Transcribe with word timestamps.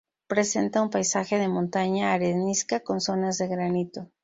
Presenta 0.25 0.81
un 0.81 0.89
paisaje 0.89 1.37
de 1.37 1.47
montaña 1.47 2.11
arenisca 2.11 2.79
con 2.79 3.01
zonas 3.01 3.37
de 3.37 3.47
granito. 3.47 4.09